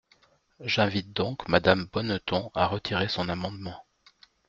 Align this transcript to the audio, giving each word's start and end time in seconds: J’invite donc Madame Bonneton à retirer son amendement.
J’invite 0.61 1.13
donc 1.13 1.47
Madame 1.47 1.85
Bonneton 1.93 2.49
à 2.55 2.65
retirer 2.65 3.07
son 3.07 3.29
amendement. 3.29 3.85